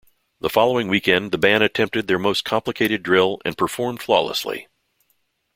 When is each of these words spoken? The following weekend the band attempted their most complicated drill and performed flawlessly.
The 0.39 0.49
following 0.49 0.87
weekend 0.87 1.31
the 1.31 1.37
band 1.37 1.61
attempted 1.63 2.07
their 2.07 2.17
most 2.17 2.43
complicated 2.43 3.03
drill 3.03 3.39
and 3.45 3.55
performed 3.55 4.01
flawlessly. 4.01 4.67